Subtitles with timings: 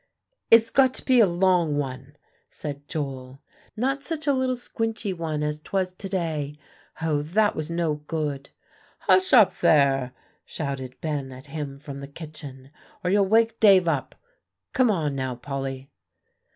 [0.49, 2.15] "It's got to be a long one,"
[2.49, 3.39] said Joel;
[3.77, 6.57] "not such a little squinchy one as 'twas to day.
[6.95, 7.21] Hoh!
[7.21, 8.49] that was no good."
[9.01, 12.71] "Hush up there," shouted Ben at him, from the kitchen,
[13.03, 14.15] "or you'll wake Dave up.
[14.73, 15.91] Come on, now, Polly."